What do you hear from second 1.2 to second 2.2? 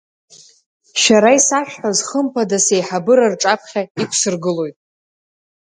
исашәҳәаз